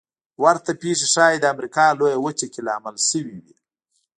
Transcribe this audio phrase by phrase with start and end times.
[0.43, 3.55] ورته پېښې ښايي د امریکا لویه وچه کې لامل شوې وي.